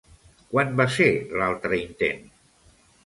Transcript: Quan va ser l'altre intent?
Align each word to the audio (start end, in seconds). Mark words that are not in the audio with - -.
Quan 0.53 0.71
va 0.79 0.87
ser 0.95 1.09
l'altre 1.41 1.79
intent? 1.83 2.25